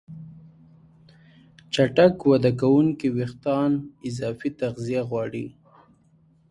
چټک 1.73 2.15
وده 2.31 2.51
کوونکي 2.61 3.07
وېښتيان 3.15 3.71
اضافي 4.07 4.49
تغذیه 4.61 5.01
غواړي. 5.09 5.45